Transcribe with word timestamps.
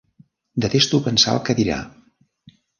Detesto 0.65 1.01
pensar 1.09 1.37
el 1.37 1.45
què 1.51 1.59
dirà! 1.63 1.79